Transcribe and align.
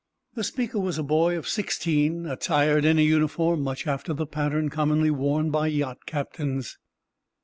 The 0.33 0.43
speaker 0.43 0.79
was 0.79 0.97
a 0.97 1.03
boy 1.03 1.37
of 1.37 1.47
sixteen, 1.47 2.25
attired 2.25 2.85
in 2.85 2.97
a 2.97 3.03
uniform 3.03 3.61
much 3.61 3.85
after 3.85 4.15
the 4.15 4.25
pattern 4.25 4.69
commonly 4.71 5.11
worn 5.11 5.51
by 5.51 5.67
yacht 5.67 6.07
captains. 6.07 6.79